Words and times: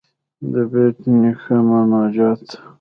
ددبېټ 0.51 0.97
نيکه 1.19 1.55
مناجات. 1.67 2.41